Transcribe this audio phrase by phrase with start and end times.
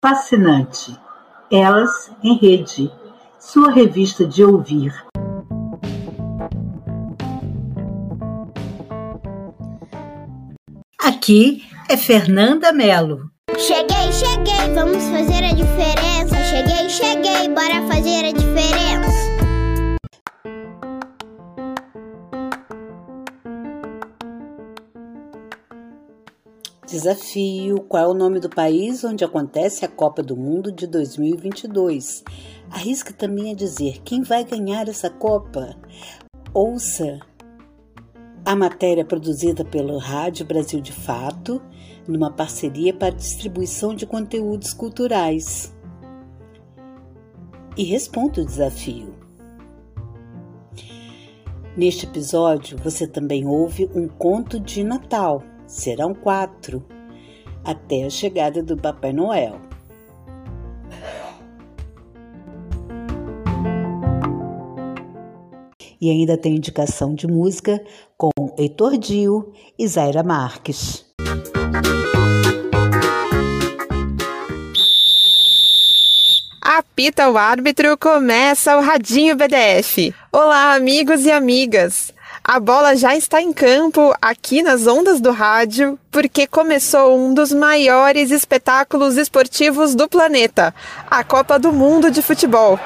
[0.00, 0.96] Fascinante.
[1.50, 2.88] Elas em Rede,
[3.40, 4.94] sua revista de ouvir.
[11.02, 13.28] Aqui é Fernanda Mello.
[13.56, 16.36] Cheguei, cheguei, vamos fazer a diferença.
[16.44, 19.27] Cheguei, cheguei, bora fazer a diferença.
[26.88, 32.24] Desafio: qual é o nome do país onde acontece a Copa do Mundo de 2022?
[32.70, 35.76] Arrisca também a dizer quem vai ganhar essa Copa.
[36.54, 37.20] Ouça
[38.42, 41.60] a matéria produzida pelo Rádio Brasil de Fato,
[42.06, 45.76] numa parceria para distribuição de conteúdos culturais.
[47.76, 49.14] E responda o desafio.
[51.76, 56.82] Neste episódio, você também ouve um conto de Natal serão quatro,
[57.62, 59.60] até a chegada do Papai Noel.
[66.00, 67.84] E ainda tem indicação de música
[68.16, 71.04] com Heitor Dio e Zaira Marques.
[76.62, 80.14] Apita o árbitro, começa o Radinho BDF.
[80.32, 82.12] Olá, amigos e amigas.
[82.50, 87.52] A bola já está em campo aqui nas ondas do rádio, porque começou um dos
[87.52, 90.74] maiores espetáculos esportivos do planeta
[91.10, 92.80] a Copa do Mundo de Futebol.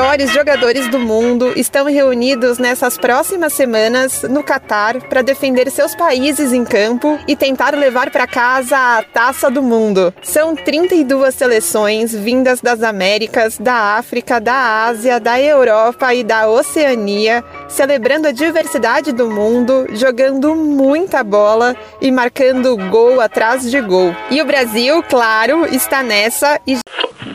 [0.00, 6.54] Melhores jogadores do mundo estão reunidos nessas próximas semanas no Catar para defender seus países
[6.54, 10.14] em campo e tentar levar para casa a taça do mundo.
[10.22, 17.44] São 32 seleções vindas das Américas, da África, da Ásia, da Europa e da Oceania,
[17.68, 24.16] celebrando a diversidade do mundo, jogando muita bola e marcando gol atrás de gol.
[24.30, 26.78] E o Brasil, claro, está nessa e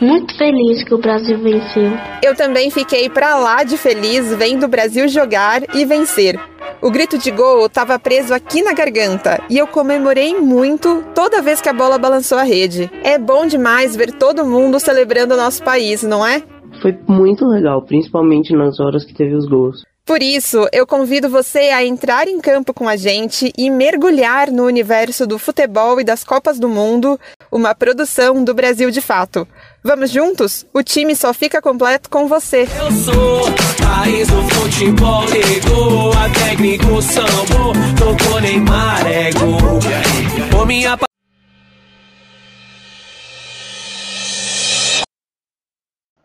[0.02, 1.92] muito feliz que o Brasil venceu.
[2.24, 6.40] Eu também fiquei pra lá de feliz vendo o Brasil jogar e vencer.
[6.82, 11.62] O grito de gol estava preso aqui na garganta e eu comemorei muito toda vez
[11.62, 12.92] que a bola balançou a rede.
[13.04, 16.44] É bom demais ver todo mundo celebrando o nosso país, não é?
[16.82, 19.84] Foi muito legal, principalmente nas horas que teve os gols.
[20.06, 24.64] Por isso, eu convido você a entrar em campo com a gente e mergulhar no
[24.64, 27.20] universo do futebol e das Copas do Mundo,
[27.52, 29.48] uma produção do Brasil de Fato.
[29.84, 30.64] Vamos juntos?
[30.72, 32.68] O time só fica completo com você.
[32.78, 33.46] Eu sou
[33.84, 40.68] raiz do futebol, ligou a técnico sambo, tocou Neymar, é gol.
[40.68, 41.00] minha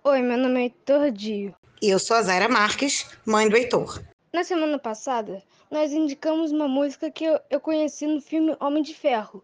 [0.04, 1.54] Oi, meu nome é Heitor Dio.
[1.82, 4.02] Eu sou a Zaira Marques, mãe do Heitor.
[4.34, 8.94] Na semana passada, nós indicamos uma música que eu, eu conheci no filme Homem de
[8.94, 9.42] Ferro.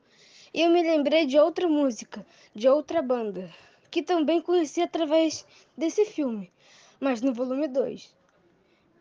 [0.53, 3.51] E eu me lembrei de outra música, de outra banda,
[3.91, 5.47] que também conheci através
[5.79, 6.53] desse filme,
[7.01, 8.15] mas no volume 2.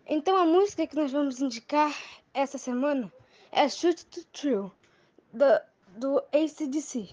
[0.07, 1.93] Então a música que nós vamos indicar
[2.33, 3.11] essa semana
[3.51, 4.71] é Shoot to Thrill,
[5.33, 5.45] do,
[5.97, 7.09] do ACDC.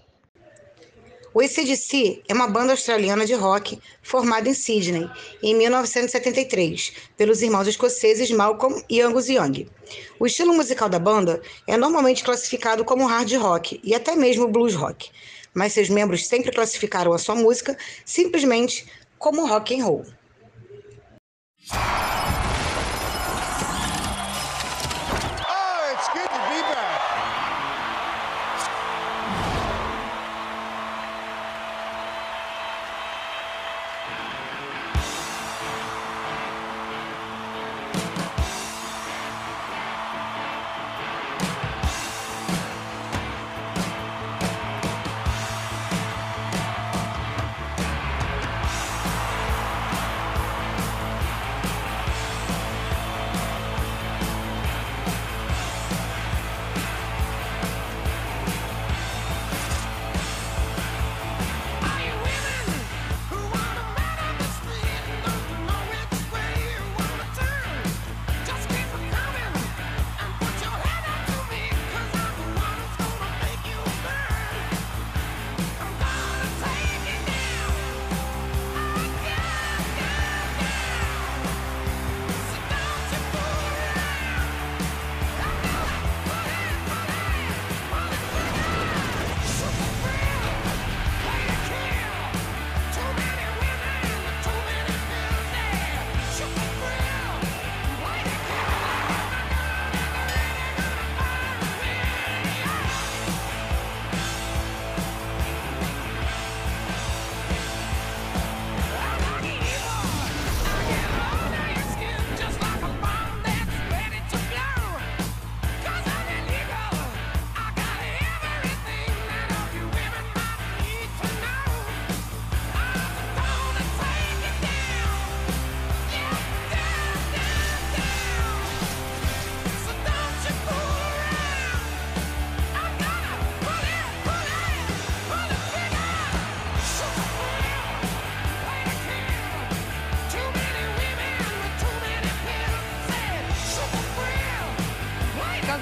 [1.33, 5.09] O ACDC é uma banda australiana de rock formada em Sydney
[5.41, 9.67] em 1973 pelos irmãos escoceses Malcolm e Angus Young.
[10.19, 14.75] O estilo musical da banda é normalmente classificado como hard rock e até mesmo blues
[14.75, 15.09] rock,
[15.55, 18.85] mas seus membros sempre classificaram a sua música simplesmente
[19.17, 20.05] como rock and roll.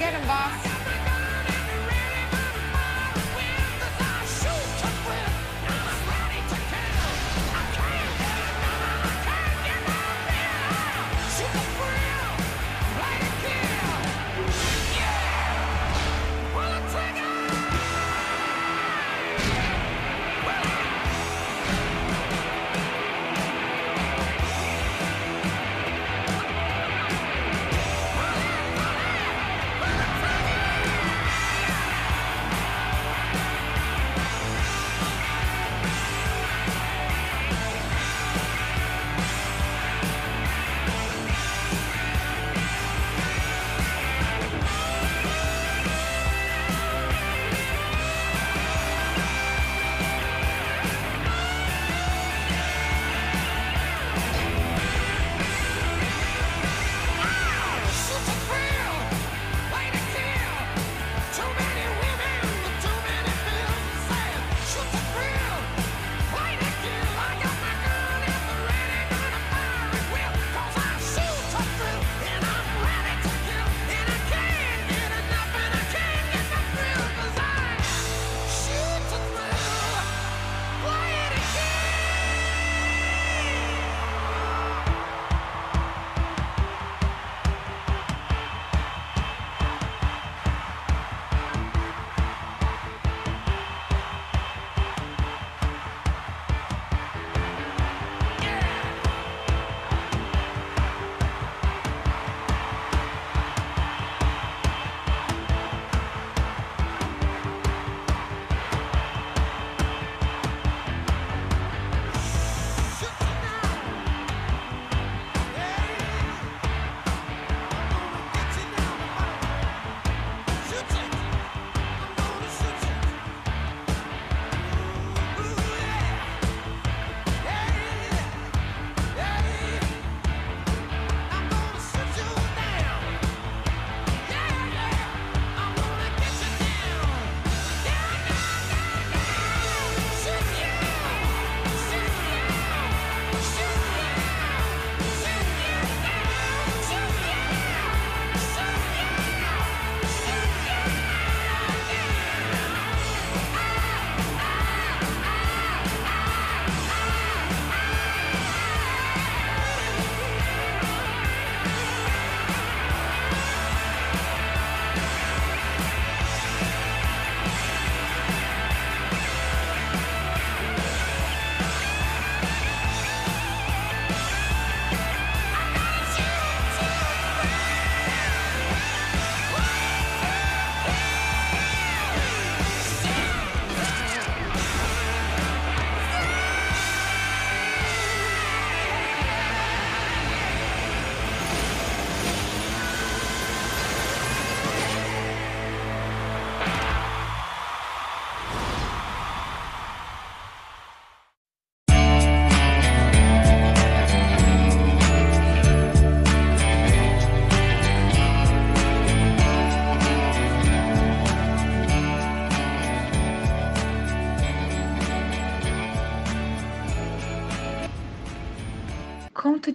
[0.02, 0.81] Get him, boss.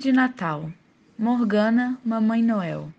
[0.06, 0.70] De Natal.
[1.18, 2.92] Morgana, Mamãe Noel.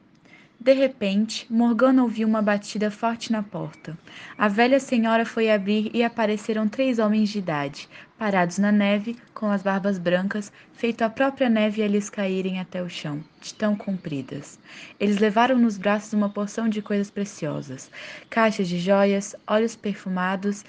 [0.60, 3.98] De repente, Morgana ouviu uma batida forte na porta.
[4.38, 7.88] A velha senhora foi abrir e apareceram três homens de idade,
[8.20, 12.84] parados na neve, com as barbas brancas, feito a própria neve a lhes caírem até
[12.84, 14.60] o chão, de tão compridas.
[15.00, 17.90] Eles levaram nos braços uma porção de coisas preciosas:
[18.30, 20.66] caixas de joias, óleos perfumados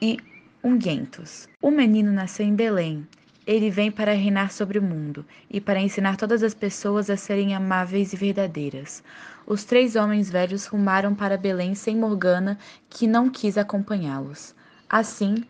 [0.00, 0.18] e
[0.62, 1.48] unguentos.
[1.60, 3.04] O menino nasceu em Belém,
[3.50, 7.52] ele vem para reinar sobre o mundo e para ensinar todas as pessoas a serem
[7.52, 9.02] amáveis e verdadeiras.
[9.44, 12.56] Os três homens velhos rumaram para Belém sem Morgana,
[12.88, 14.54] que não quis acompanhá-los.
[14.88, 15.42] Assim,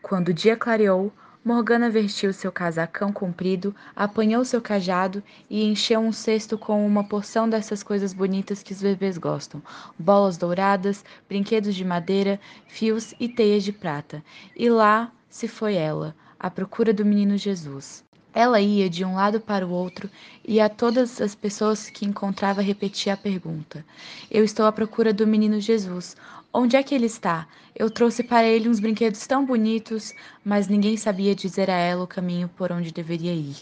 [0.00, 1.12] quando o dia clareou,
[1.44, 5.20] Morgana vestiu seu casacão comprido, apanhou seu cajado
[5.50, 9.60] e encheu um cesto com uma porção dessas coisas bonitas que os bebês gostam:
[9.98, 14.22] bolas douradas, brinquedos de madeira, fios e teias de prata.
[14.54, 18.04] E lá se foi ela, à procura do menino Jesus.
[18.34, 20.10] Ela ia de um lado para o outro
[20.44, 23.84] e a todas as pessoas que encontrava repetia a pergunta:
[24.28, 26.16] Eu estou à procura do menino Jesus.
[26.52, 27.46] Onde é que ele está?
[27.74, 30.12] Eu trouxe para ele uns brinquedos tão bonitos,
[30.44, 33.56] mas ninguém sabia dizer a ela o caminho por onde deveria ir.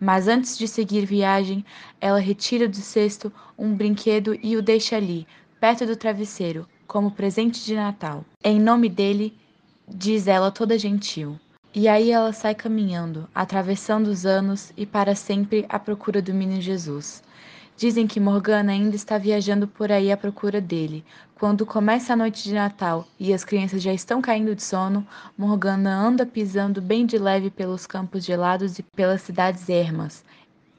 [0.00, 1.64] Mas antes de seguir viagem,
[2.00, 5.26] ela retira do cesto um brinquedo e o deixa ali,
[5.60, 8.24] perto do travesseiro, como presente de Natal.
[8.42, 9.36] Em nome dele,
[9.86, 11.38] diz ela toda gentil.
[11.74, 16.60] E aí ela sai caminhando, atravessando os anos e para sempre à procura do menino
[16.60, 17.22] Jesus.
[17.78, 21.02] Dizem que Morgana ainda está viajando por aí à procura dele.
[21.34, 25.90] Quando começa a noite de Natal e as crianças já estão caindo de sono, Morgana
[25.90, 30.22] anda pisando bem de leve pelos campos gelados e pelas cidades ermas,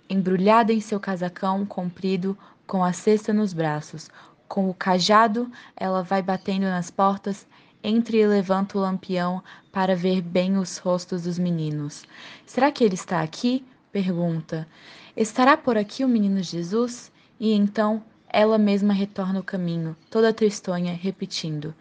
[0.08, 4.12] embrulhada em seu casacão comprido, com a cesta nos braços.
[4.48, 7.48] Com o cajado, ela vai batendo nas portas,
[7.84, 12.04] entre e levanta o lampião para ver bem os rostos dos meninos.
[12.46, 13.66] Será que ele está aqui?
[13.92, 14.68] pergunta.
[15.16, 17.12] Estará por aqui o menino Jesus?
[17.40, 21.76] E então ela mesma retorna o caminho, toda tristonha, repetindo: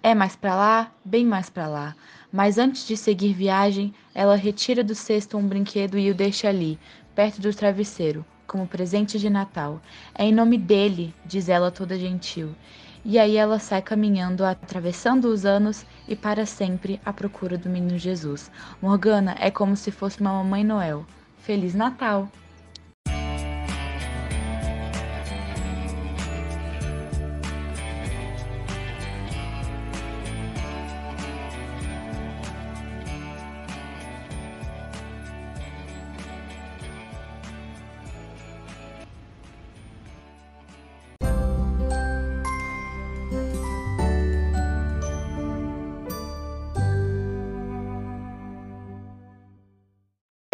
[0.00, 1.96] É mais para lá, bem mais para lá.
[2.32, 6.78] Mas antes de seguir viagem, ela retira do cesto um brinquedo e o deixa ali,
[7.14, 9.82] perto do travesseiro, como presente de Natal.
[10.14, 12.54] É em nome dele, diz ela toda gentil.
[13.08, 17.96] E aí ela sai caminhando, atravessando os anos e para sempre à procura do menino
[17.96, 18.50] Jesus.
[18.82, 21.06] Morgana é como se fosse uma mamãe Noel.
[21.38, 22.28] Feliz Natal!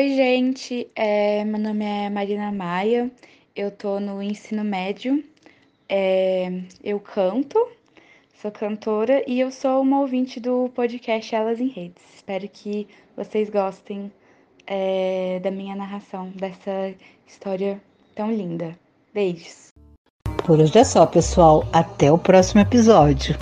[0.00, 0.88] Oi, gente.
[0.96, 3.10] É, meu nome é Marina Maia.
[3.54, 5.22] Eu tô no ensino médio.
[5.86, 7.58] É, eu canto,
[8.40, 12.02] sou cantora e eu sou uma ouvinte do podcast Elas em Redes.
[12.14, 14.10] Espero que vocês gostem
[14.66, 16.94] é, da minha narração dessa
[17.26, 17.78] história
[18.14, 18.74] tão linda.
[19.12, 19.68] Beijos.
[20.46, 21.68] Por hoje é só, pessoal.
[21.70, 23.36] Até o próximo episódio.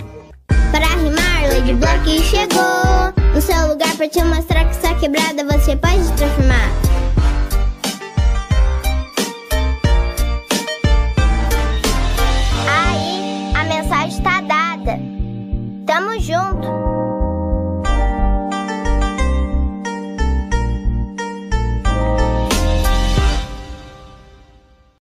[0.69, 4.60] Para rimar, Lady Block chegou no seu lugar pra te mostrar
[5.01, 6.80] quebrada você pode transformar.